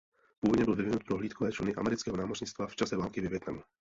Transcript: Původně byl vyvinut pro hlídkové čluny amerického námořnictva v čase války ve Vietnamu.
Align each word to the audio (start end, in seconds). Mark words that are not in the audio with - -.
Původně 0.39 0.65
byl 0.65 0.75
vyvinut 0.75 1.03
pro 1.03 1.17
hlídkové 1.17 1.51
čluny 1.51 1.75
amerického 1.75 2.17
námořnictva 2.17 2.67
v 2.67 2.75
čase 2.75 2.97
války 2.97 3.21
ve 3.21 3.27
Vietnamu. 3.29 3.61